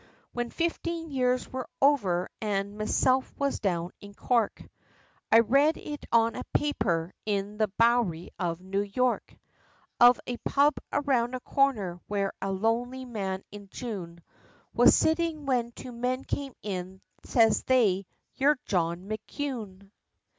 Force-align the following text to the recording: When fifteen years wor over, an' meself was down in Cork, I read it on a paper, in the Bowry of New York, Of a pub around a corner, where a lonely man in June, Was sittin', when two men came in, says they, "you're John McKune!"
When 0.33 0.49
fifteen 0.49 1.11
years 1.11 1.47
wor 1.53 1.69
over, 1.79 2.27
an' 2.41 2.75
meself 2.75 3.31
was 3.37 3.59
down 3.59 3.91
in 4.01 4.15
Cork, 4.15 4.63
I 5.31 5.41
read 5.41 5.77
it 5.77 6.05
on 6.11 6.33
a 6.35 6.43
paper, 6.55 7.13
in 7.23 7.59
the 7.59 7.67
Bowry 7.67 8.31
of 8.39 8.61
New 8.61 8.81
York, 8.81 9.37
Of 9.99 10.19
a 10.25 10.37
pub 10.37 10.73
around 10.91 11.35
a 11.35 11.39
corner, 11.41 12.01
where 12.07 12.33
a 12.41 12.51
lonely 12.51 13.05
man 13.05 13.43
in 13.51 13.69
June, 13.69 14.23
Was 14.73 14.95
sittin', 14.95 15.45
when 15.45 15.71
two 15.71 15.91
men 15.91 16.23
came 16.23 16.55
in, 16.63 16.99
says 17.23 17.61
they, 17.65 18.07
"you're 18.33 18.57
John 18.65 19.07
McKune!" 19.07 19.91